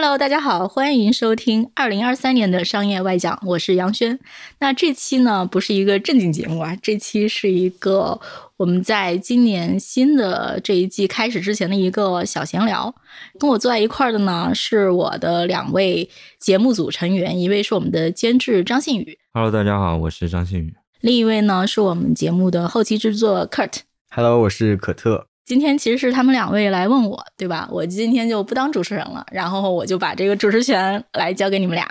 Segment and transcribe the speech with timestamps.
[0.00, 4.16] Hello，大家好，欢迎收听二零二三年的商业外讲，我是杨轩。
[4.60, 8.20] 那这期呢不是一个正经节目啊，这期是一个
[8.58, 12.94] 我们在今年新的这一季开始之前的一个小闲聊。
[13.40, 16.08] 跟我坐在一块儿的呢是我的两位
[16.38, 20.74] 节目组成员，一位是我们的监制张信宇，Hello，大家好，我是张信宇。
[21.00, 25.27] 另一位呢是我们节目的后期制作 Kurt，Hello，我是可特。
[25.48, 27.66] 今天其实是他们两位来问我，对吧？
[27.72, 31.88] 我今天就不当主持人了，然后我就把这个主持权来交给你们俩。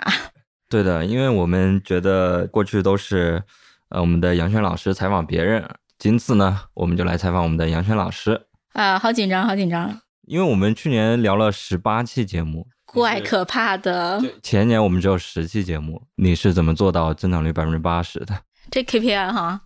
[0.68, 3.42] 对的，因为我们觉得过去都是
[3.88, 8.40] 呃我们的杨轩老师采访别人，今次呢我们就来采访我们的杨轩老师。
[8.74, 10.02] 啊，好紧张，好紧张！
[10.28, 14.22] 因为我们去年聊了十八期节目，怪可怕的。
[14.40, 18.38] 前年我们只有十期节目，你是怎么做到增长率百分之八十的？
[18.70, 19.60] 这 KPI 哈，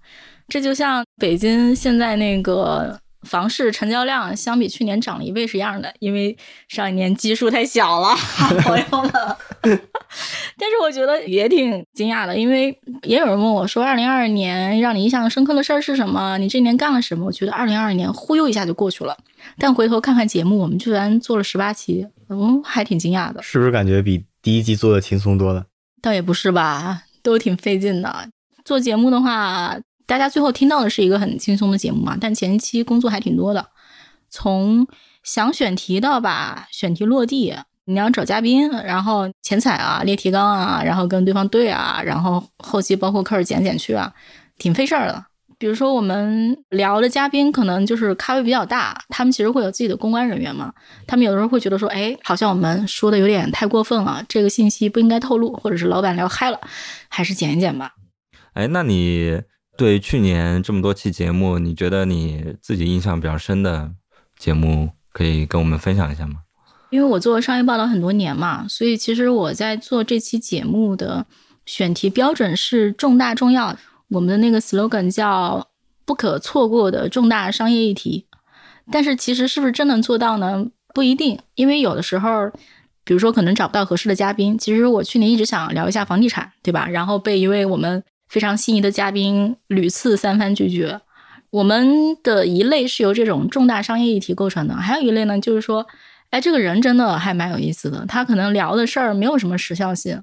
[0.49, 2.99] 这就像北京现在那个。
[3.23, 6.37] 房市成交量相比去年涨了一倍是一样的，因为
[6.69, 8.15] 上一年基数太小了，
[8.63, 9.13] 朋友们。
[10.59, 16.37] 但是我觉得也挺惊讶的，因为也有人问我说：“二零二二年让你印象深刻的事儿是什么？
[16.39, 19.17] 你这年干了什么？”我觉得二零二二年忽悠一下就过去了，
[19.57, 23.41] 但回头看看节目，我们居然做了十八期，嗯，还挺惊讶的。
[23.43, 25.65] 是不是感觉比第一季做的轻松多了？
[26.03, 28.29] 倒也不是吧，都挺费劲的。
[28.65, 29.79] 做节目的话。
[30.07, 32.17] 大家最后听到的是一个很轻松的节目嘛？
[32.21, 33.67] 但前期工作还挺多的，
[34.31, 34.87] 从
[35.23, 44.13] 想选题到把选题落地，你要找嘉宾，然后前采啊、列提纲啊，然后跟对方对啊，然后后期包括开始剪剪去啊，
[44.59, 45.25] 挺费事儿的。
[45.59, 50.73] 比如说我们聊的嘉宾可能就是咖位比较大，他们其实会有自己的公关人员嘛，
[51.07, 56.61] 他们有的时候会觉得说，哎，好像我们说的有点太过分了，这个信息不应该透露，或者是老板聊嗨了，
[57.09, 57.93] 还是剪一剪吧。
[58.55, 59.41] 哎，那你？
[59.77, 63.91] 对去年这么多期节目，你觉得你自己印象比较深的
[64.37, 66.41] 节目，可以跟我们分享一下吗？
[66.91, 71.25] 因为我做商业报道很多年嘛，所以其实我在做这期节目的
[71.65, 73.77] 选题标准是重大重要。
[74.09, 75.69] 我们的那个 slogan 叫
[76.05, 78.27] “不可错过的重大商业议题”，
[78.93, 80.67] 但是其实是不是真能做到呢？
[80.93, 82.51] 不一定，因为有的时候，
[83.05, 84.59] 比如说可能找不到合适的嘉宾。
[84.59, 86.87] 其实我去年一直想聊一下房地产，对吧？
[86.87, 88.05] 然后被一位我们。
[88.33, 90.99] 非常心仪的嘉宾屡次三番拒绝。
[91.51, 95.87] 我们的一类是由这种重大商业议题构成的，还有一类呢，就是说，
[96.31, 100.19] 哎，这个人真的还蛮有意思的，他可能聊的事儿没有什么时效性。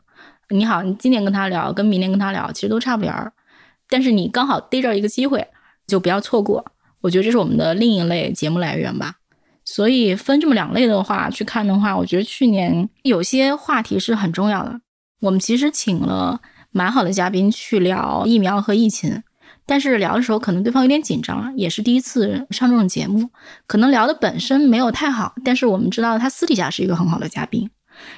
[0.49, 3.31] 你好，你今年跟他聊，跟明年跟他聊，其实都差不离儿。
[3.87, 5.47] 但是你刚好逮着一个机会，
[5.85, 6.65] 就不要错过。
[7.01, 9.17] 我觉得这是我们的另一类节目来源吧。
[9.63, 14.81] 所以分这么两类的话去看的话，我觉得去年有些话题是很重要的。
[15.21, 16.41] 我们其实请了。
[16.71, 19.23] 蛮好的嘉宾去聊疫苗和疫情，
[19.65, 23.29] 但是聊的时候可能对方有点紧张，也是第一次上这种节目，
[23.65, 27.69] 可能聊的本身没有太好，但是我们知道他私底下是一个很好的嘉宾。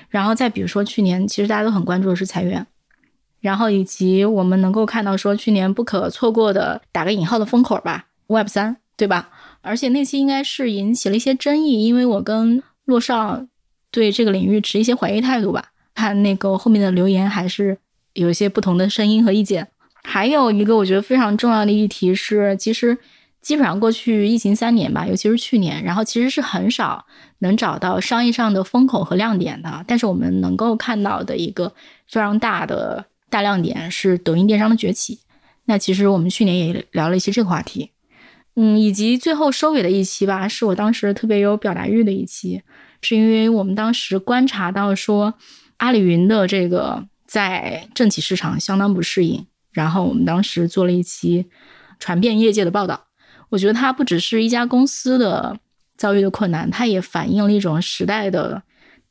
[0.10, 2.68] 然后再比如说去年，其实大家都很关注的是裁员，
[3.40, 9.30] 然后以及我们能够看到说去年不可错过的打个引号的风口吧，Web 三，对吧？
[9.62, 13.46] 而且那期应该是引起了一些争议，因为我跟洛少
[13.90, 17.78] 对这个领域持一些怀疑态度吧，看那个后面的留言还是。
[18.14, 19.70] 有一些不同的声音和意见，
[20.04, 22.98] 还有一个我觉得非常重要的议题是，其实
[23.42, 27.06] 基本上过去疫情三年吧，尤其是去年，然后其实是很少
[27.40, 29.86] 能找到商业上的风口和亮点的。
[29.88, 31.74] 但是我们能够看到的一个
[32.08, 35.20] 非常大的大亮点是抖音电商的崛起。
[35.66, 37.92] 那其实我们去年也聊了一些这个话题，
[38.56, 42.62] 嗯，以及最后收尾的一期吧，是我当时特别有表达欲的一期，
[43.02, 45.36] 是因为我们当时观察到说
[45.78, 47.06] 阿里云的这个。
[47.32, 51.46] 在政企市场相当不适应，然后我们当时做了一期
[51.98, 53.08] 传遍业界的报道。
[53.48, 55.58] 我觉得它不只是一家公司的
[55.96, 58.62] 遭遇的困难，它也反映了一种时代的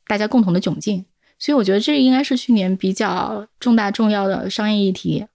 [0.05, 1.03] 大家共同的窘境。
[1.39, 5.25] 所以我觉得这应该是去年比较重大重要的商业议题。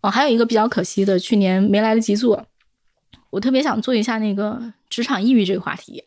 [0.00, 2.46] 哦，还有一个比较可惜的，去年没来得及做。
[3.28, 6.02] 我特别想做一下那个职场抑郁这个话题，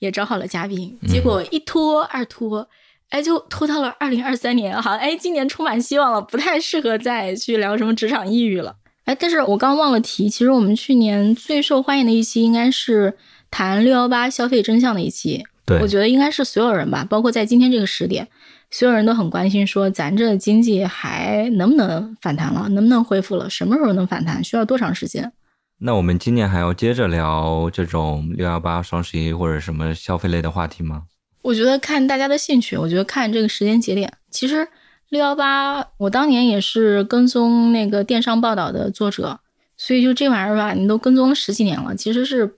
[0.00, 2.68] 也找好了嘉宾，结果一拖二拖。
[3.14, 8.74] 哎，就拖到了二零二三年，好像哎，今年充满希望了，不太适合再去聊什么职场抑郁了。
[9.04, 13.16] 哎，但是我刚忘了提，其实我们去年最受欢迎的一期应该是
[13.52, 15.44] 谈六幺八消费真相的一期。
[15.64, 18.26] 对，我觉得应该是所有人吧，包括在今天这个时点，
[18.72, 25.32] 所有人都很关心，说咱这经济还能不能反弹了，能不能恢复了，什么时候能反弹，需要多长时间？
[25.78, 31.04] 那我们今年还要接着聊这种六幺八、双十一或者什么消费类的话题吗？
[31.44, 34.10] 我觉得看大家的兴趣，我觉得看这个时间节点。
[34.30, 34.66] 其实
[35.10, 39.38] 六幺八，我当年也是跟踪那个电商报道的作者，
[39.76, 42.56] 所以就这玩意儿吧，你都跟踪了十几年了，其实是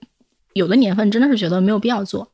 [0.53, 2.31] 有的年份真的是觉得没有必要做，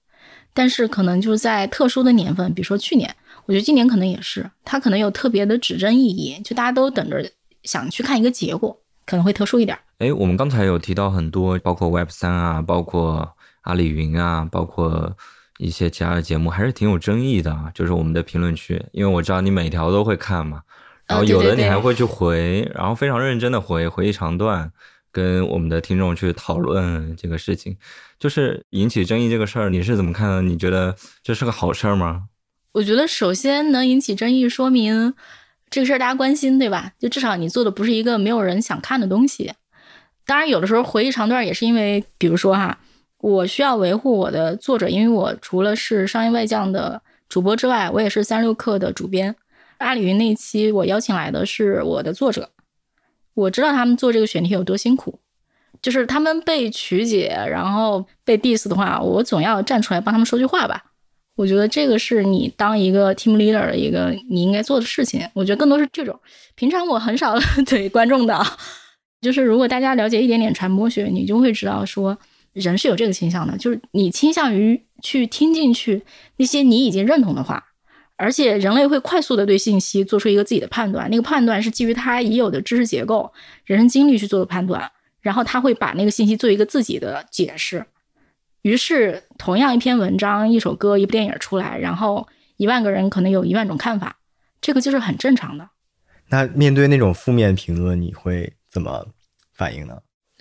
[0.53, 3.15] 但是可能就是在特殊的年份，比如说去年。
[3.45, 7.29] 我觉得今年可能也是，它可能有特别的指针意义，就大家都等着
[7.63, 9.77] 想去看一个结果，可能会特殊一点。
[9.97, 15.13] 哎，我们刚才有提到很多，包括 Web 三啊，包括阿里云啊，包括
[15.57, 17.71] 一些其他的节目，还是挺有争议的。
[17.73, 20.61] 就是我们的评论区，因为我知道你每条都会看嘛，
[21.05, 24.71] 然后有的你还会去回，然后非常认真的回，回一长段，
[25.11, 27.77] 跟我们的听众去讨论这个事情，
[28.19, 30.41] 就是引起争议这个事儿，你是怎么看的？
[30.41, 32.23] 你觉得这是个好事儿吗？
[32.73, 35.13] 我觉得首先能引起争议，说明
[35.69, 36.94] 这个事儿大家关心，对吧？
[36.97, 39.53] 就至少你做的不是一个没有人想看的东西。
[40.25, 42.79] 当然，有的时候回忆长段也是因为，比如说哈，
[43.24, 49.34] 我需要维护我的作者，因为我除了是商业外将的主播之外，我也是三六氪的主编。
[49.78, 52.50] 阿里云那期我邀请来的是我的作者，
[53.34, 55.22] 我知道他们做这个选题有多辛苦，
[55.81, 60.84] 就是他们被曲解，然后被 diss 的话，我总要站出来帮他们说句话吧。
[61.36, 65.25] 我觉得这个是你当一个 team leader 的一个你应该做的事情。
[65.34, 66.20] 我觉得更多是这种。
[66.56, 68.38] 平常我很少 怼观众的，
[69.22, 72.18] 就是如果大家了解一点点传播学，你就会知道说
[72.53, 76.03] 人是有这个倾向的，就是你倾向于去听进去
[76.38, 77.63] 那些你已经认同的话，
[78.15, 83.33] 而且人类会快速的对信息做出一个自己的判断，那个判断是基于他已有的知识结构、
[83.65, 84.91] 人生经历去做的判断，
[85.21, 87.85] 然后他会把那个信息做一个自己的解释。
[88.61, 94.17] 于是，同样一篇文章、一首歌、一部电影出来，然后一万个人可能有一万种看法，
[94.61, 95.69] 这个就是很正常的。
[96.29, 99.07] 那面对那种负面评论，你会怎么
[99.53, 99.97] 反应呢？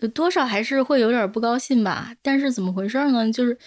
[0.09, 2.13] 多少还是会有点不高兴吧。
[2.23, 3.31] 但是怎么回事呢？
[3.33, 3.59] 就是，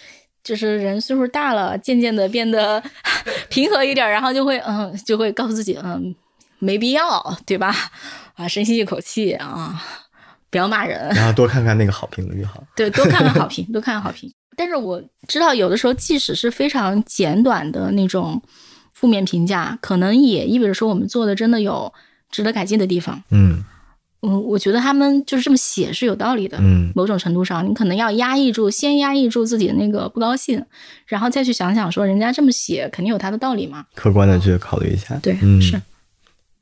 [0.43, 2.81] 就是人岁数大了，渐渐的变得
[3.49, 6.15] 平和一点，然后就会嗯，就会告诉自己，嗯，
[6.59, 7.73] 没必要，对吧？
[8.35, 9.81] 啊，深吸一口气啊，
[10.49, 12.63] 不要骂人，然后多看看那个好评论就好。
[12.75, 14.31] 对，多看看好 评，多看看好评。
[14.57, 18.41] 但是我知道，有的时候即使是非常简短的那种
[18.93, 21.93] 负面评价，可能也意味着说我们做的真的有
[22.29, 23.21] 值得改进的地方。
[23.31, 23.63] 嗯
[24.25, 26.57] 嗯，我觉得他们就是这么写是有道理的。
[26.59, 30.65] 嗯，某种程度上，你可能要压抑住，先压抑住自己的那个不高兴，
[31.05, 33.85] 然后再去想想说，人家这么写肯定有他的道理嘛。
[33.93, 35.15] 客观的去考虑一下。
[35.21, 35.81] 对，嗯，是。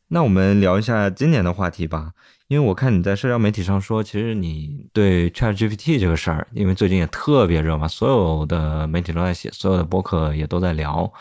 [0.10, 2.12] 那我们聊一下今年的话题吧。
[2.50, 11.12] 因为我看你在社交媒体上说，其实你对 ChatGPT 这个事儿，因为最近也特别热嘛，所有的媒体都在写，所有的博客也都在聊。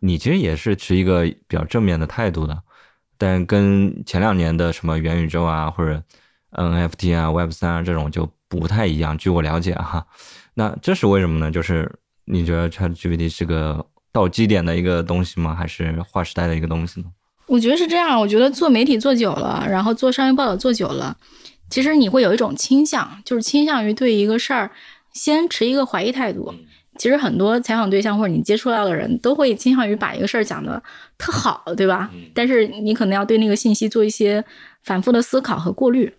[0.00, 2.58] 你其实也是持一个比较正面的态度的，
[3.20, 6.02] 但跟前两年的什么元宇宙啊，或者
[6.52, 9.18] NFT 啊、Web 三啊这种就不太一样。
[9.18, 10.06] 据我了解哈，
[10.54, 11.50] 那这是为什么呢？
[11.50, 11.92] 就是
[12.24, 15.54] 你觉得 ChatGPT 是个到基点的一个东西吗？
[15.54, 17.08] 还是划时代的一个东西呢？
[17.44, 21.14] 我觉得是这样，我觉得做媒体做久了，然后做商业报道做久了，
[21.68, 24.70] 其实你会有一种倾向，就是倾向于对一个事儿
[25.12, 26.54] 先持一个怀疑态度。
[26.96, 30.82] 其实很多采访对象或者你接触到的人都会倾向于把一个事儿讲的
[31.16, 32.10] 特好，对吧？
[32.34, 34.44] 但是你可能要对那个信息做一些
[34.82, 36.12] 反复的思考和过滤。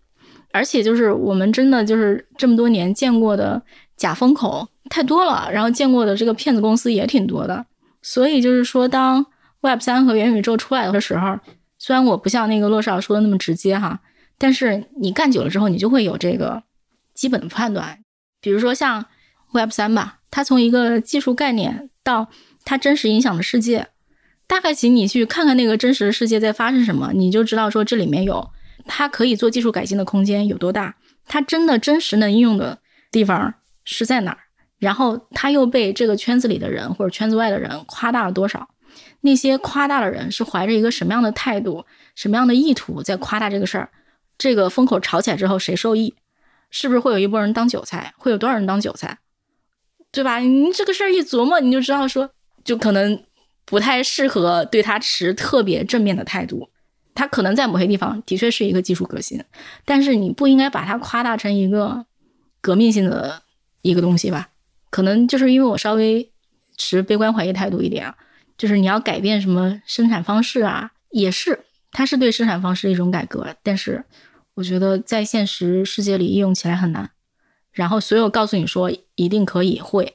[0.52, 3.62] 而且就是我们真的就是这么多年见过的
[3.96, 7.66] 假风口太多了，然后见过的这个骗子公司也挺多的，
[8.02, 9.26] 所以就是说当。
[9.64, 11.38] Web 三和元宇宙出来的时候，
[11.78, 14.00] 虽然我不像那个洛少说的那么直接哈，
[14.40, 16.64] 但是你干久了之后，你就会有这个
[17.14, 18.00] 基本的判断。
[18.42, 19.06] 比如说像
[19.54, 22.30] Web 三吧，它从一个技术概念到
[22.64, 23.90] 它真实影响的世界，
[24.48, 28.50] 大概请你去看看那个真实的世界在发生什么，你就知道说这里面有
[28.86, 30.96] 它可以做技术改进的空间有多大，
[31.28, 32.80] 它真的真实能应用的
[33.12, 33.54] 地方
[33.84, 34.38] 是在哪儿，
[34.80, 38.70] 然后它又被这个圈子里的人或者圈子外的人夸大了多少。
[39.22, 43.90] 那些夸大的人是怀着一个什么样的态度、什么样的意图在夸大这个事儿？
[44.38, 46.16] 这个风口炒起来之后，谁受益？
[46.72, 48.14] 是不是会有一波人当韭菜？
[48.18, 49.20] 会有多少人当韭菜？
[50.12, 50.40] 对吧？
[50.40, 52.30] 你这个事儿一琢磨，你就知道说，
[52.64, 53.24] 就可能
[53.66, 56.70] 不太适合对他持特别正面的态度。
[57.14, 59.44] 他可能在某些地方的确是一个技术革新，
[59.86, 62.06] 但是你不应该把它夸大成一个
[62.62, 63.42] 革命性的
[63.82, 64.50] 一个东西吧？
[64.90, 66.32] 可能就是因为我稍微
[66.78, 68.16] 持悲观怀疑态度一点啊。
[68.58, 74.04] 就是你要改变什么生产方式啊，也是，它是对生产方式的一种改革，但是
[74.54, 77.10] 我觉得在现实世界里应用起来很难。
[77.72, 80.14] 然后所有告诉你说一定可以会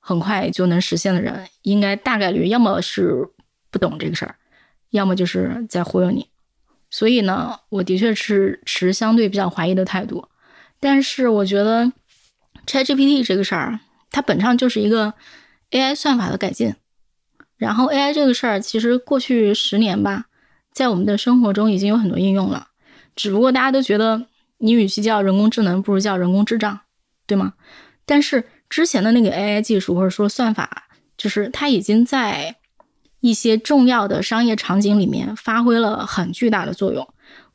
[0.00, 3.28] 很快就能实现的人，应该大概率要么是
[3.70, 4.36] 不懂这个事儿，
[4.90, 6.28] 要么就是在忽悠你。
[6.90, 10.28] 所以呢，我的确是持相对比较怀疑的态度。
[10.78, 11.92] 但是我觉得
[12.66, 15.14] ChatGPT 这个事儿，它本质上就是一个
[15.70, 16.74] AI 算法的改进。
[17.56, 20.26] 然后 AI 这个事儿，其实过去十年吧，
[20.72, 22.68] 在我们的生活中已经有很多应用了。
[23.16, 24.26] 只不过大家都觉得，
[24.58, 26.80] 你与其叫人工智能，不如叫人工智障，
[27.26, 27.54] 对吗？
[28.04, 30.84] 但是之前的那个 AI 技术或者说算法，
[31.16, 32.56] 就是它已经在
[33.20, 37.06] 一些重要的商业场景里面发挥了很巨大的作用。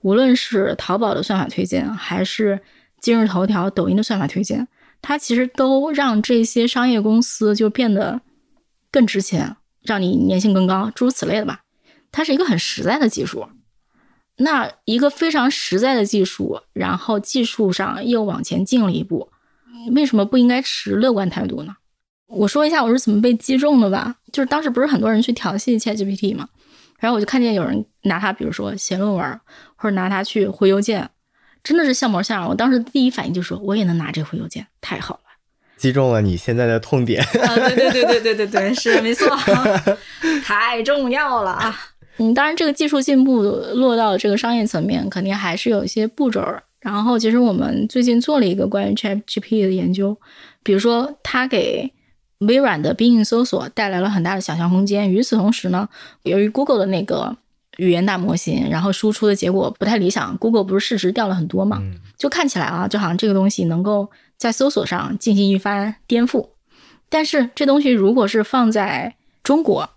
[0.02, 2.60] 无论是淘宝的算法推荐，还是
[3.00, 4.68] 今日头条、抖音的算法推荐，
[5.02, 8.22] 它其实都让这些商业公司就变得
[8.92, 9.56] 更值钱。
[9.84, 11.62] 让你粘性更高，诸如此类的吧。
[12.12, 13.48] 它是一个很实在的技术。
[14.36, 19.32] 那一个非常实在的技术，然后技术上又往前进了一步，
[19.96, 21.76] 为什么不应该持乐观态度呢？
[22.28, 24.16] 我说一下我是怎么被击中的吧。
[24.32, 26.48] 就是当时不是很多人去调戏 ChatGPT 吗？
[27.00, 29.40] 然后我就看见有人拿它，比如说写论文，
[29.76, 31.10] 或者拿它去回邮件，
[31.64, 32.50] 真的是像模像样。
[32.50, 35.22] 我当时第一反应就说，我也能拿这回邮件，太好了。
[35.78, 37.56] 击中了你现在的痛点啊！
[37.56, 39.28] 对对对对对对对，是没错，
[40.46, 41.76] 太重要了啊！
[42.18, 46.40] 嗯，当然，这个技术进步落到这个商业层面，肯定还是有一些步骤。
[46.82, 50.18] 然后，其实我们最近做了一个关于 ChatGPT 的研究，
[50.64, 51.94] 比如说，它给
[52.40, 55.10] 微软的 Bing 搜索带来了很大的想象空间。
[55.10, 55.88] 与此同时呢，
[56.24, 57.38] 由于 Google 的那个
[57.78, 61.82] 语言大模型，然后输出的结果不太理想，Google 不是市值掉了很多嘛？
[62.18, 64.10] 就看起来啊，就好像这个东西能够。
[64.42, 66.50] 在搜索上进行一番颠覆，
[67.10, 69.88] 但是这东西如果是放在中国，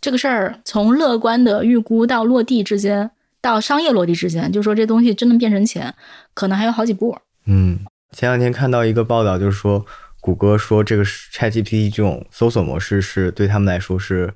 [0.00, 5.94] 这个事儿从乐观的预估到落地之间，到商业落地之间，就说这东西真的变成钱，
[6.34, 7.16] 可能还有好几步。
[7.46, 7.78] 嗯，
[8.12, 9.84] 前两天看到一个报道，就是说
[10.20, 14.32] 谷歌说这个 ChatGPT 这种搜索模式是对他们来说是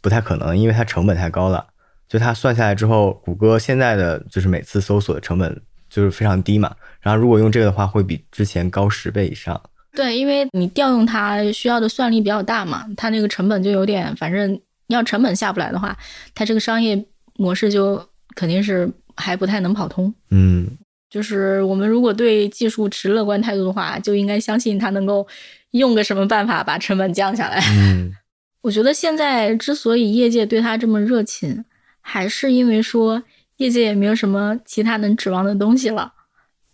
[0.00, 1.66] 不太可能，因为它成本太高了。
[2.08, 5.60] 就它算下来之后，谷歌现在的就是每次搜索的成本。
[5.90, 9.58] 就是非常低嘛，然后如果用这个的话，会比之前高十倍以上。
[9.94, 15.96] 对，因为你调用它需要的算力比较大嘛，它那个成本就有点，反正要成本下不来的话，
[16.34, 17.02] 它这个商业
[17.36, 18.06] 模式就
[18.38, 20.14] 肯定是还不太能跑通。
[20.30, 20.68] 嗯，
[21.10, 25.26] 就是我们如果对技术持乐观态度的话，就应该相信它能够
[25.72, 27.60] 用个什么办法把成本降下来。
[27.72, 28.12] 嗯，
[28.62, 31.64] 我觉得现在之所以业界对它这么热情，
[32.00, 33.24] 还是因为说。
[33.58, 36.12] 业界也没有什么其他能指望的东西了，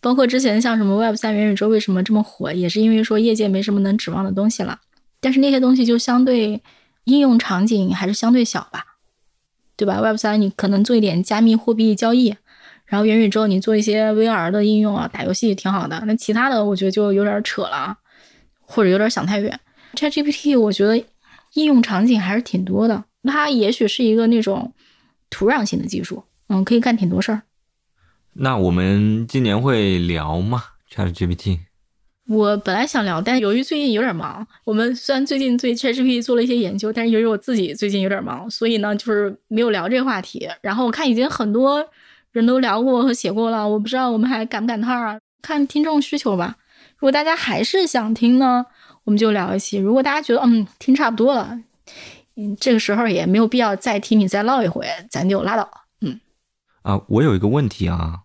[0.02, 4.78] 包括之前像什么 Web 三元宇宙为什么这么火，也是因为说业界没什么能指望的东西了。
[5.18, 6.62] 但是那些东西就相对
[7.04, 8.85] 应用场景还是相对小吧，
[9.76, 12.34] 对吧？Web 三你可能做一点加密货币交易，
[12.86, 16.02] 然后元宇宙你做一些 VR 的应用啊，打游戏挺好的。
[16.06, 17.96] 那其他的我觉得就有点扯了，
[18.60, 19.58] 或者有点想太远。
[19.94, 20.96] ChatGPT 我觉得
[21.54, 24.72] 应用场景还是挺多的，它也许是一个那种
[25.30, 26.24] 土壤型的技术。
[26.48, 27.42] 嗯，可以干挺多事儿。
[28.34, 30.62] 那我们今年会聊吗
[30.92, 31.60] ？ChatGPT？
[32.26, 40.48] 我本来想聊，但由于最近有点忙，我们虽然最近对 ChatGPT 做了一些研究，但是由于我自己最近有点忙，所以呢，就是没有聊这个话题。
[40.62, 41.86] 然后我看已经很多
[42.32, 45.18] 人都聊过和写过了，我不知道我们还赶不赶趟啊？
[45.42, 46.56] 看听众需求吧。
[46.96, 48.64] 如果大家还是想听呢，
[49.04, 51.60] 我们就聊一期；如果大家觉得嗯听差不多了，
[52.36, 55.68] 嗯，这个时候也没有必要再听你再唠一回，咱就拉倒。
[56.00, 56.18] 嗯
[56.80, 58.20] 啊，我有一个问题啊，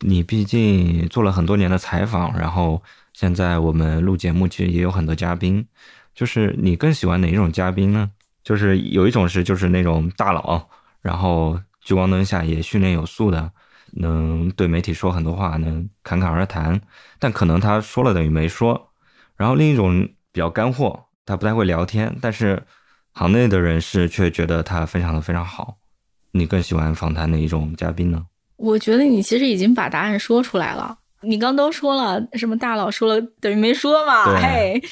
[0.00, 2.82] 你毕竟做了很多年的采访，然后
[3.20, 5.66] 现在我们录节目其实也有很多嘉宾，
[6.14, 8.10] 就是你更喜欢哪一种嘉宾呢？
[8.42, 10.66] 就是有一种是就是那种大佬，
[11.02, 13.52] 然后聚光灯下也训练有素的，
[13.92, 16.80] 能对媒体说很多话，能侃侃而谈，
[17.18, 18.90] 但可能他说了等于没说。
[19.36, 22.62] 然后另一种比较干货，他不太会聊天，但是
[23.12, 25.76] 行内的人士却觉得他非常的非常好。
[26.30, 28.24] 你更喜欢访谈哪一种嘉宾呢？
[28.56, 30.96] 我觉得你其实已经把答案说出来了。
[31.22, 34.40] 你刚都说了，什么大佬说了等于没说嘛？
[34.40, 34.82] 嘿，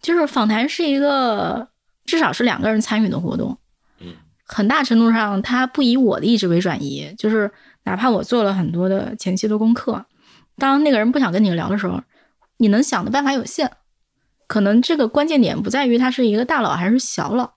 [0.00, 1.68] 就是访谈是一个
[2.04, 3.56] 至少是两个人参与的活动。
[4.00, 7.14] 嗯，很大程度上，他不以我的意志为转移。
[7.16, 7.50] 就是
[7.84, 10.04] 哪怕我做了很多的前期的功课，
[10.56, 12.00] 当那个人不想跟你聊的时候，
[12.58, 13.70] 你能想的办法有限。
[14.46, 17.52] 可能这个关键点不在于他是一个大佬还是小佬，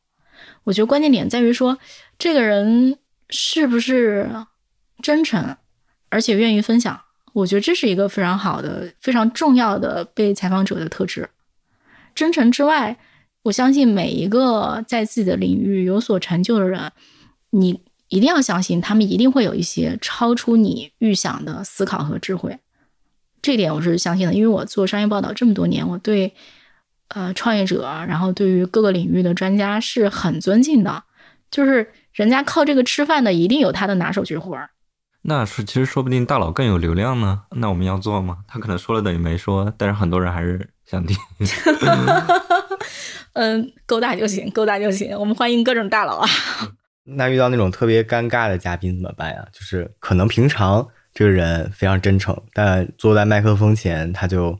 [0.66, 1.78] 我觉得关键点在于说
[2.18, 2.98] 这个人。
[3.34, 4.30] 是不是
[5.02, 5.56] 真诚，
[6.10, 7.00] 而且愿意分享？
[7.34, 11.30] 我觉得这是一个非常好的、非常重要的被采访者的特质。
[12.14, 12.98] 真诚之外，
[13.44, 16.92] 我相信每一个在自己的领域有所成就的人，
[17.52, 22.60] 你一定要相信他们一定会有一些超出你预想的思考和智慧。
[23.42, 26.34] 这点我是相信的，因为我做商业报道这么多年，我对
[27.08, 31.04] 呃创业者，然后对于各个领域的专家是很尊敬的。
[31.50, 34.70] 就是人家靠这个吃饭的，一定有他的拿手绝活儿。
[35.24, 37.44] 那是其实说不定大佬更有流量呢。
[37.52, 38.40] 那我们要做吗？
[38.48, 41.16] 他可能说了等于没说，但是很多人还是想听。
[43.34, 45.18] 嗯，够大就行，够大就行。
[45.18, 46.28] 我们欢迎各种大佬啊。
[47.06, 49.46] 那遇到那种特别尴尬的嘉宾怎么办呀？
[49.54, 54.58] 就是可能平常这个人非常真诚，但坐在麦克风前他就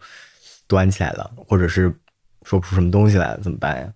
[0.68, 1.94] 端起来了，或者是
[2.44, 3.88] 说不出什么东西来了，怎么办呀？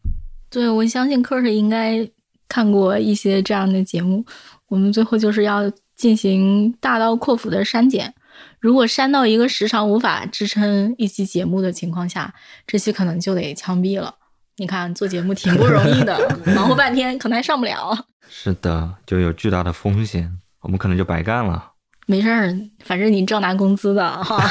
[0.49, 2.07] 对，我相信科是应该
[2.47, 4.25] 看过一些这样的节目。
[4.67, 8.13] 我们最后就是要进行大刀阔斧的删减。
[8.59, 12.33] 如果删到一个时长无法支撑一期节目的情况下，
[12.67, 14.13] 这期可能就得枪毙了。
[14.57, 16.17] 你看做节目挺不容易的，
[16.55, 18.07] 忙活半天可能还上不了。
[18.29, 21.73] 是的，就有巨大的风险，我们可能就白干了。
[22.07, 24.43] 没事儿，反正你照拿工资的哈。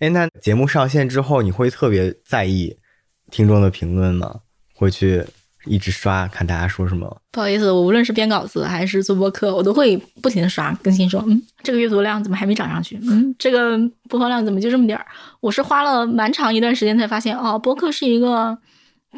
[0.00, 2.76] 哎，那节目上线之后，你会特别在意
[3.30, 4.40] 听众的评论吗？
[4.74, 5.24] 会去
[5.64, 7.20] 一直刷看大家说什么？
[7.30, 12.98] 不好意思，我无论是编稿子还是做播客，我都会不停的刷更新，说嗯，这个阅读量怎么还没涨上去？
[13.02, 13.78] 嗯，这个
[14.08, 15.06] 播放量怎么就这么点儿？
[15.40, 18.58] 我是花了蛮长一段时间才发现，哦，播客是一个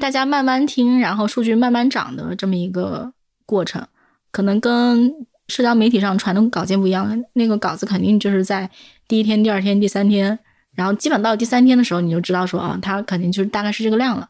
[0.00, 3.12] 大家慢慢听，然后数据慢慢涨的这么一个
[3.46, 3.86] 过程，
[4.30, 5.10] 可能跟
[5.48, 8.70] 社交媒体上传的稿件不一样，那个稿子肯定就是在
[9.08, 10.38] 第一天、第二天、第三天。
[10.74, 14.28] 然后基本到第三天的时候，你就知道说啊，它肯定就是大概是这个量了，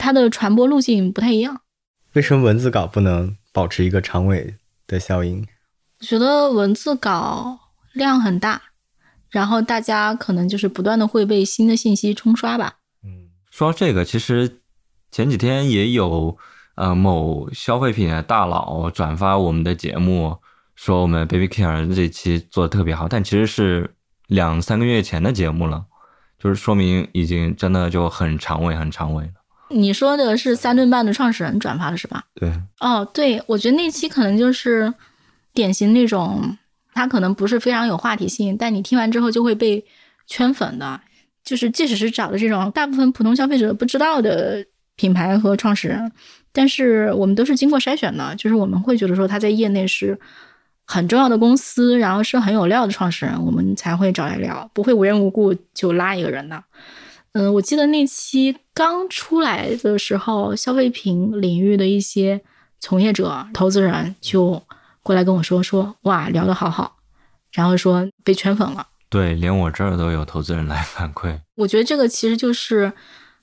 [0.00, 1.60] 它的传播路径不太一样。
[2.14, 5.46] 为什么文字稿不能保持一个长尾的效应？
[6.00, 7.58] 我觉得文字稿
[7.92, 8.62] 量很大，
[9.28, 12.78] 然后大家可能就是不断的会被新的信息冲刷吧。
[13.04, 14.62] 嗯，说到这个，其实
[15.10, 16.36] 前几天也有
[16.76, 20.38] 呃某消费品的大佬转发我们的节目，
[20.74, 23.94] 说我们 Baby Care 这期做的特别好，但其实是。
[24.30, 25.86] 两三个月前的节目了，
[26.38, 29.32] 就是说明已经真的就很长尾，很长尾了。
[29.70, 32.24] 你说的是三顿半的创始人转发的是吧？
[32.34, 32.52] 对。
[32.80, 34.92] 哦，对，我觉得那期可能就是
[35.54, 36.56] 典型那种，
[36.92, 39.84] 他可能不是非常有话题性，但你听完之后就会被
[40.26, 41.00] 圈粉的。
[41.42, 44.64] 就是即使是找的这种大部分普通消费者不知道的
[44.96, 46.12] 品牌和创始人，
[46.52, 50.18] 但是我们都是经过筛选的，就是我们会觉得说他在业内是。
[50.86, 56.60] 很重要的公司，然后是很有料的创始人，我们才会找来聊，不会无缘无故就拉一个人的。
[57.32, 62.40] 嗯，我记得那期刚出来的时候，消费品领域的一些
[62.78, 64.62] 从业者、投资人就
[65.02, 66.96] 过来跟我说说，哇，聊得好好，
[67.52, 68.86] 然后说被圈粉了。
[69.08, 71.38] 对，连我这儿都有投资人来反馈。
[71.56, 72.92] 我觉得这个其实就是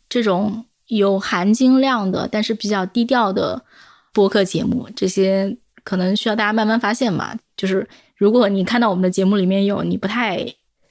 [0.09, 3.63] 这种有含金量的，但是比较低调的
[4.13, 5.57] 播客节目，这些。
[5.83, 7.33] 可能需要大家慢慢发现吧。
[7.55, 10.45] 就是如果你看到我们的节目里面有你不太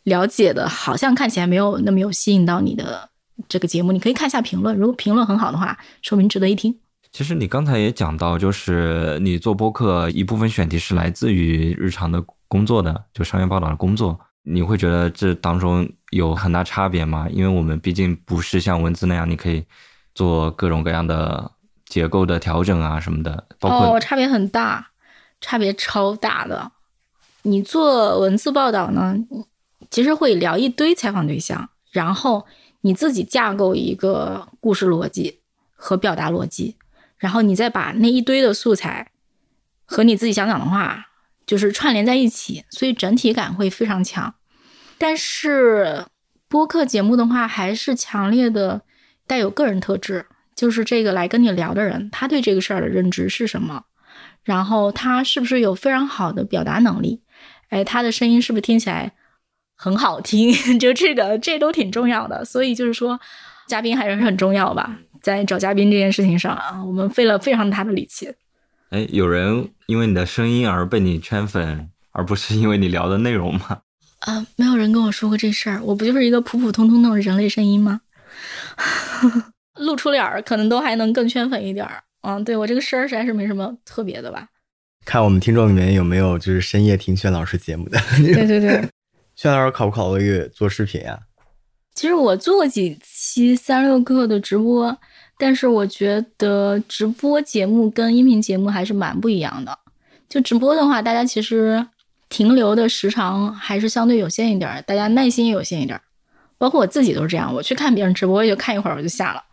[0.07, 3.11] 了解的，好像看起来没有那么有吸引到你的
[3.47, 4.75] 这个节目，你可以看一下评论。
[4.77, 6.75] 如果评论很好的话，说明值得一听。
[7.12, 14.19] 其实你刚才也讲到，就是你做播客一部分选题是来自于日常的工作的，就商业报道的工作。
[14.42, 17.29] 你会觉得这当中有很大差别吗？
[17.31, 19.64] 因为我们毕竟不是像文字那样，你可以
[20.14, 21.53] 做各种各样的。
[21.88, 24.90] 结构的调整啊什么的，包括哦，差别很大，
[25.40, 26.73] 差别超大的。
[27.42, 29.14] 你做文字报道呢，
[29.91, 32.47] 其实会聊一堆采访对象，然后
[32.83, 35.41] 你自己架构一个故事逻辑
[35.75, 36.77] 和表达逻辑，
[37.17, 39.12] 然后你再把那一堆的素材
[39.85, 41.07] 和你自己想讲的话，
[41.47, 44.35] 就是串联在一起，所以整体感会非常强。
[44.99, 46.07] 但是
[46.49, 48.83] 播客节目的话，还是强烈的
[49.27, 50.27] 带有个人特质。
[50.55, 53.85] 就是这个来跟你聊的人，他对这个事儿的认知是什么？
[54.43, 57.21] 然后他是不是有非常好的表达能力？
[57.69, 59.12] 哎，他的声音是不是听起来
[59.77, 60.53] 很好听？
[60.81, 62.45] 就这个，这都挺重要的。
[62.45, 63.21] 所以就是说，
[63.69, 64.99] 嘉宾还是很重要吧。
[65.23, 68.33] 在找嘉宾这件事情上啊，我们费了非常大的力气。
[68.91, 73.81] 哎，有人因为你的声音而被你圈粉，而不是因为你聊的内容吗？
[74.21, 75.81] 啊，没有人跟我说过这事儿。
[75.83, 78.01] 我不就是一个普普通通的人类声音吗？
[79.79, 82.03] 露出脸儿，可能都还能更圈粉一点儿。
[82.23, 84.49] 嗯，对我这个声儿实在是没什么特别的吧。
[85.05, 88.01] 看我们听众里面有没有就是深夜听轩老师节目的。
[88.19, 88.89] 对对对，
[89.37, 91.20] 轩老师考不考虑做视频呀？
[91.94, 94.96] 其实我做过几期三六课的直播，
[95.38, 99.79] 但是我觉得直播节目跟音频节目还是蛮不一样的。
[100.27, 101.87] 就直播的话，大家其实
[102.31, 106.01] 停留的时长还是相对有限一点，大家耐心也有限一点。
[106.57, 109.44] 包括我自己都是这样，我去看别人直播，也就看一会儿我就下了。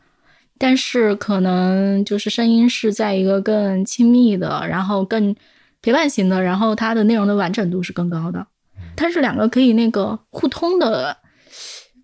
[0.58, 5.36] 但是可能就是声音是在一个更亲密的，然后更
[5.82, 8.48] 陪伴型的，然后它的内容的完整度是更高的。
[8.96, 11.16] 它是两个可以那个互通的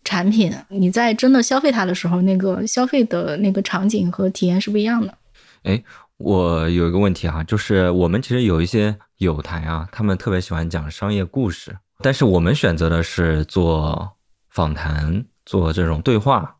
[0.04, 0.54] 产品。
[0.70, 5.18] 你在真的消费它的时候，那个消费的那个场景和体验是不一样的。
[5.64, 5.84] 哎，
[6.18, 14.18] 我有一个问题啊，就是我们其实有一些友台啊，他们特别喜欢讲商业故事，但是我们选择的是做
[14.50, 16.56] 访谈，做这种对话。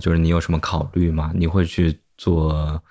[0.00, 1.32] 就是你有什么考虑吗？
[1.34, 2.82] 你会去做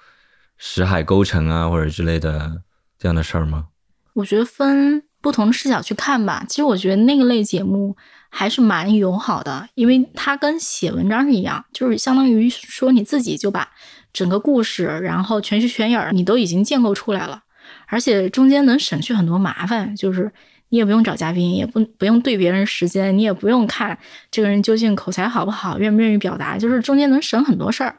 [0.57, 2.61] 石海沟城啊，或者之类的
[2.99, 3.67] 这样的事儿吗？
[4.13, 6.45] 我觉得分不同的视角去看吧。
[6.47, 7.95] 其实我觉得那个类节目
[8.29, 13.69] 还是蛮友好的，因为它跟写文章是一样，就是相当于说你自己就把
[14.13, 17.41] 整个故事，然后全虚全影，你都已经建构出来了，
[17.87, 20.31] 而且中间能省去很多麻烦，就是
[20.69, 23.97] 你也不用找嘉宾，也不不用对别人时间，你也不用看
[24.29, 27.95] 这个人究竟口才好不好，愿不愿意表达，就是中间能省很多事儿。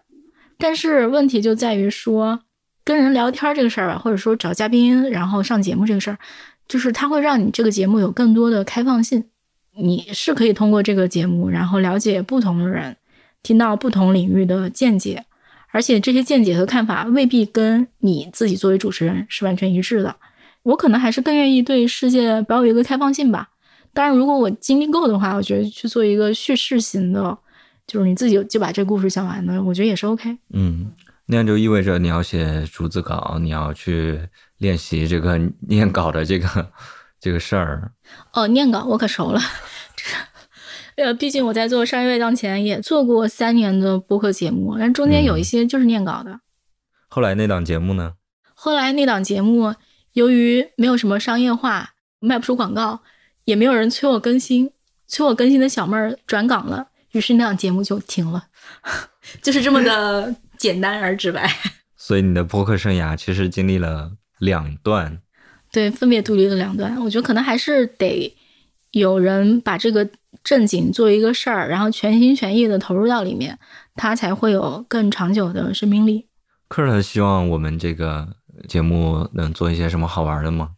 [0.59, 2.41] 但是问题就在于说。
[2.83, 6.19] 跟人聊天这个事儿吧，或者说找嘉宾然后上节目这个事儿，
[6.71, 9.25] 就是它会让你这个节目有更多的开放性。
[9.77, 12.97] 你是可以通过这个节目，然后了解不同的人，
[13.43, 15.25] 听到不同领域的见解，
[15.73, 20.15] 而且这些见解和看法未必跟你自己作为主持人是完全一致的。
[20.63, 23.49] 我可能还是更愿意对世界保有一个开放性吧。
[23.93, 27.37] 当然，如果我精力够的话，我觉得去做一个叙事型的，
[27.85, 30.39] 就是你自己就把这故事讲完的，我觉得也是 OK。
[30.53, 30.93] 嗯。
[31.31, 36.73] 那样就意味着你要写逐字稿，你要去练习这个 念稿的这个
[37.21, 37.93] 这个事儿。
[38.33, 39.41] 哦，念稿我可熟了，
[40.97, 46.41] 呃，毕竟我在做商业外当前也做过三年的播客节目，但中间有一些就是念稿的。
[47.07, 48.15] 后来那档节目呢？
[48.53, 49.77] 后来那档节目
[50.15, 53.03] 由于没有什么商业化，卖不出广告，
[53.45, 54.73] 也没有人催我更新，
[55.07, 58.47] 催我更新的小妹儿转岗了，于是那档节目就停了，
[59.41, 60.35] 就是这么的。
[60.61, 61.51] 简单而直白，
[61.97, 65.19] 所以你的播客生涯其实经历了两段，
[65.73, 66.95] 对，分别独立了两段。
[67.03, 68.37] 我觉得可能还是得
[68.91, 70.07] 有人把这个
[70.45, 73.59] 正经做一个事儿，然后全心全意的投入到里面，
[73.95, 76.27] 它才会有更长久的生命力。
[76.69, 78.29] 克特希望我们这个
[78.69, 80.73] 节目能做一些什么好玩的吗？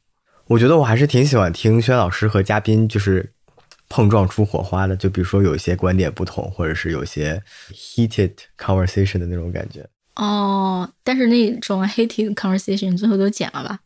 [0.46, 3.32] 我觉得我还是挺喜欢听薛老师和嘉宾就是
[3.92, 7.42] 碰撞出火花的，就比如说有一些观点不同，或者是有些。
[7.72, 13.78] heated conversation 的那种感觉哦，但是那种 heated conversation 最后都剪了吧？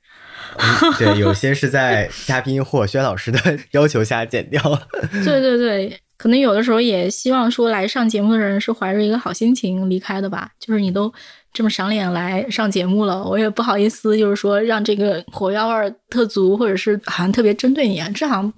[0.99, 4.87] 对， 有些是在嘉宾或薛老师的要求下剪掉了。
[5.25, 10.51] 对对对，可能有的时候也希望说来上节目的人是怀着一个好心情离开的吧。
[10.61, 11.13] 就是你都
[11.53, 18.53] 这么赏脸来上节目了，我也不好意思，就是说让这个火药味特足，或者是好像特别针对你啊，这好像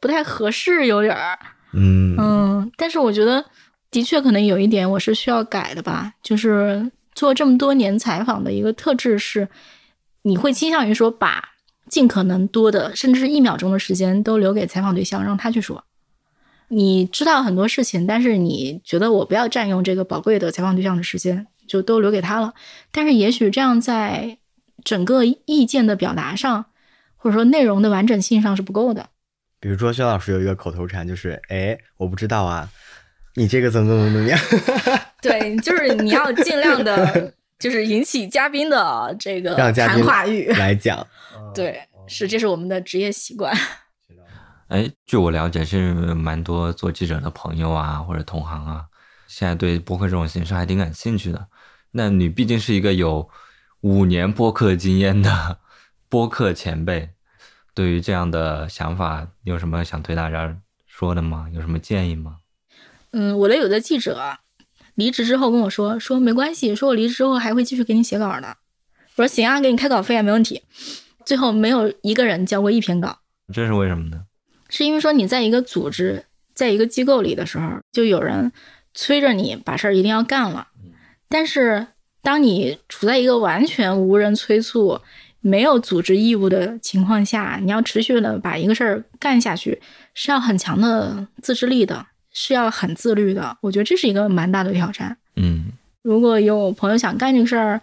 [0.00, 1.38] 不太合适，有点儿。
[1.72, 3.44] 嗯嗯，但是我觉得。
[3.90, 6.12] 的确，可能有一点我是需要改的吧。
[6.22, 9.48] 就是做这么多年采访的一个特质是，
[10.24, 11.42] 你会倾向于说把
[11.88, 15.82] 尽可能多的，甚至是一秒钟的时间都留给采访对象，让他去说。
[16.68, 22.52] 你知道很多事情，但是你觉得我不要占用这个宝贵的采访对象的时间，就都留给他了。
[22.92, 24.36] 但是也许这样在
[24.84, 26.66] 整个意见的表达上，
[27.16, 29.08] 或者说内容的完整性上是不够的。
[29.60, 32.68] 比如说，薛老师有一个口头禅，就是“哎，我不知道啊”。
[33.34, 34.38] 你这个怎么怎么怎么样？
[35.22, 41.06] 对，就是你要尽量的，就是引起嘉宾的这个谈话欲来讲。
[41.54, 43.56] 对，是，这是我们的职业习惯。
[44.68, 48.84] 哎，据我了解，是蛮多做记者的朋友啊，或者同行啊，
[49.26, 51.46] 现在对播客这种形式还挺感兴趣的。
[51.92, 53.28] 那你毕竟是一个有
[53.80, 55.58] 五年播客经验的
[56.08, 57.10] 播客前辈，
[57.78, 61.46] 对于这样的想法，你有什么想对大家说的吗？
[61.54, 62.38] 有什么建议吗？
[63.12, 64.20] 嗯，我的有的记者
[64.96, 68.56] 离职之后跟我说，说没关系，说我离职之后还会继续给你写稿的。
[69.14, 70.60] 我说行啊，给你开稿费啊，没问题。
[71.24, 73.20] 最后没有一个人交过一篇稿，
[73.54, 74.24] 这是为什么呢？
[74.68, 78.50] 是因为说你在一个组织，在一个机构里的时候，就有人
[78.92, 80.66] 催着你把事儿一定要干了。
[81.28, 81.86] 但是
[82.22, 85.00] 当你处在一个完全无人催促、
[85.40, 89.80] 没有组织义务的情况下，你要持续的把一个事儿干下去，
[90.14, 92.06] 是要很强的自制力的。
[92.30, 95.16] 是要很自律的，我觉得这是一个蛮大的挑战。
[95.34, 95.72] 嗯，
[96.02, 97.80] 如果有朋友想干这个事儿，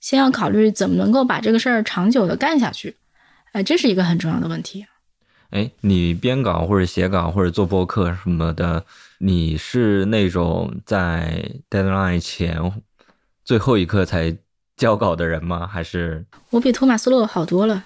[0.00, 2.94] 先要考虑怎么能够把这个事儿长久的干下去。
[3.52, 4.86] 哎，这是一个很重要的问题。
[5.50, 8.86] 哎，你编稿或者写稿或者做播客什么的，
[9.18, 12.80] 你是那种在 deadline 前
[13.44, 14.34] 最后一刻才
[14.78, 15.66] 交稿的人吗？
[15.66, 17.84] 还是我比托马斯洛好多了，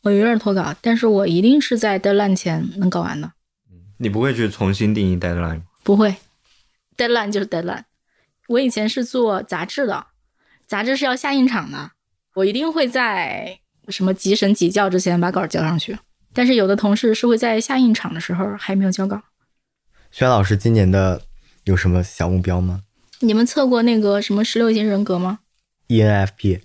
[0.00, 3.30] 我有点脱稿，但是我一定是在 deadline 前能搞完的。
[3.98, 5.60] 你不会去重新定义 deadline？
[5.84, 6.16] 不会
[6.96, 7.84] ，deadline 就是 deadline。
[8.48, 10.06] 我以前是做杂志的，
[10.66, 11.90] 杂志是要下印厂的，
[12.34, 15.98] 我一定会在什么几审几校之前把稿交上去。
[16.32, 19.20] 但是有的同事是会在下印厂的时候还没有交稿。
[20.10, 21.22] 轩老师今年的
[21.64, 22.82] 有什么小目标吗？
[23.20, 25.38] 你们测过那个什么十六型人格吗
[25.88, 26.60] ？ENFP。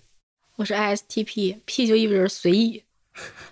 [0.57, 2.83] 我是 ISTP，P 就意味着随意、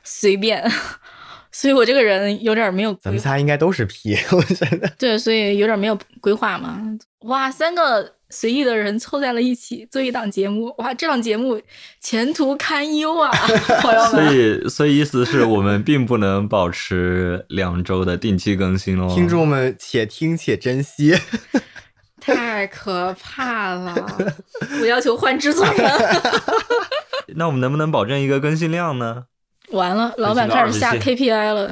[0.03, 0.69] 随便，
[1.51, 2.93] 所以我这个人有点没有。
[2.95, 4.91] 咱们仨应该都是 P， 我觉得。
[4.97, 6.81] 对，所以有点没有规划嘛。
[7.21, 11.61] 哇，三个随意的人凑在了一起做一档节目，哇，这档节目
[12.01, 13.31] 前途堪忧啊，
[13.81, 14.11] 朋友们。
[14.11, 19.07] 所以，所以意思是我们并不能保持两周的定期更新喽。
[19.15, 21.15] 听众们，且听且珍惜。
[22.35, 23.95] 太可怕了！
[24.81, 25.91] 我要求换制作人。
[27.35, 29.25] 那我们能不能保证一个更新量呢？
[29.71, 31.71] 完了，老板开始下 KPI 了。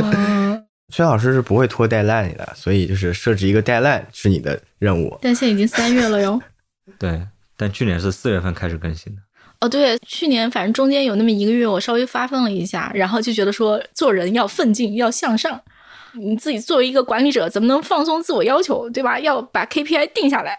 [0.00, 5.18] 嗯，薛老师是不会拖 deadline 的，所以就是设置一个 deadline 是你的任务。
[5.22, 6.40] 但现在已经三月了哟。
[6.98, 7.20] 对，
[7.56, 9.22] 但去年是四月份开始更新的。
[9.60, 15.60] 哦，对，去年反正中间有那么一个月，我稍微发奋了一下，然后就觉得说做人要奋进，要向上。
[16.14, 19.18] 你自己作为一个管理者，怎么能放松自我要求，对吧？
[19.18, 20.58] 要把 KPI 定下来，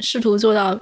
[0.00, 0.80] 试图做到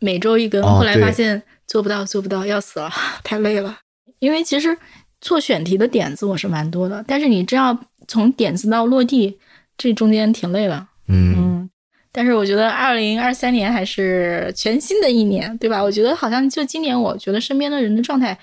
[0.00, 0.62] 每周一更。
[0.62, 2.90] 后来发现做不到，做不到，要死了，
[3.22, 3.78] 太累了。
[4.18, 4.76] 因为其实
[5.20, 9.38] 做选题的点子我是蛮多的，但是你真要从点子到落地，
[9.76, 10.86] 这中间挺累的。
[11.08, 11.68] 嗯，
[12.10, 15.82] 但是我觉得二零二三年还是全新的一年，对吧？
[15.82, 18.38] 我觉得好像就今年，我觉得身边的人的状态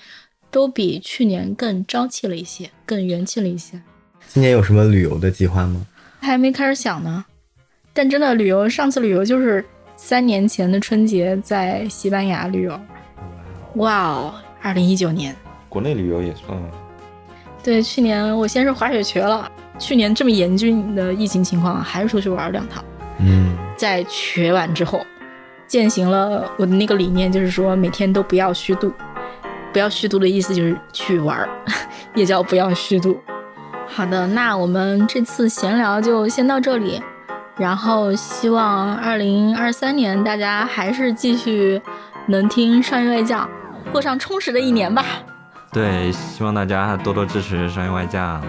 [0.52, 3.82] 都比去年更朝气了一些，更元气了一些。
[4.34, 5.86] 今年有什么旅游的计划吗？
[6.22, 7.26] 还没开始想呢。
[7.91, 9.62] 但真的旅游，上次旅游就是
[9.98, 12.80] 三年前的春节在西班牙旅游。
[13.76, 15.36] 哇哦，二零一九年，
[15.67, 16.58] 国内旅游也算。
[17.62, 19.52] 对，去年我先是滑雪瘸了。
[19.78, 22.82] 去年这么严峻的疫情情况，还是出去玩了两趟。
[23.20, 25.06] 嗯，在瘸完之后，
[25.67, 28.94] 践行了我的那个理念，就是说每天都不要虚度。
[29.74, 31.46] 不要虚度的意思就是去玩，
[32.15, 33.20] 也叫不要虚度。
[33.93, 37.01] 好的，那我们这次闲聊就先到这里，
[37.58, 41.80] 然后希望二零二三年大家还是继续
[42.25, 43.47] 能听商业外教，
[43.91, 45.06] 过上充实的一年吧。
[45.71, 48.41] 对，希望大家多多支持商业外教，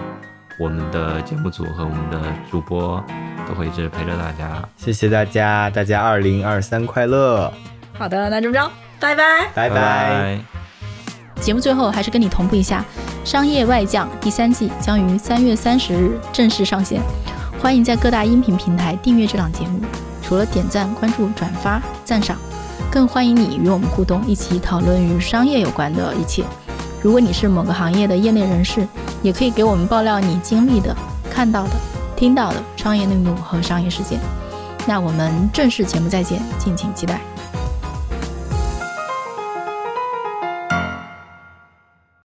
[0.57, 3.03] 我们的节目组和我们的主播
[3.47, 4.63] 都会一直陪着大家。
[4.77, 7.53] 谢谢大家，大家二零二三快乐。
[7.93, 10.39] 好的，那这么着，拜拜，拜拜。
[11.41, 12.83] 节目最后还是跟你同步一下。
[13.23, 17.01] 《商业外将》第三季将于三月三十日正式上线，
[17.61, 19.79] 欢迎在各大音频平台订阅这档节目。
[20.21, 22.37] 除了点赞、关注、转发、赞赏，
[22.91, 26.43] 更欢迎你与我们互动，一起讨论与商业有关的一切。
[27.01, 28.85] 如果你是某个行业的业内人士，
[29.21, 30.95] 也可以给我们爆料你经历的、
[31.29, 31.71] 看到的、
[32.15, 34.19] 听到的商业内幕和商业事件。
[34.85, 37.21] 那我们正式节目再见，敬请期待。